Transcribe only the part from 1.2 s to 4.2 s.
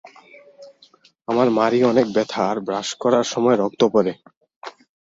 আমার মাড়ি অনেক ব্যথা আর ব্রাশ করার সময় রক্ত পরে।